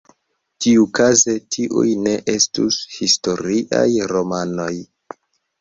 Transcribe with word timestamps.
Tiukaze 0.65 1.35
tiuj 1.55 1.93
ne 2.07 2.15
estus 2.37 2.79
historiaj 2.97 3.87
romanoj. 4.15 4.73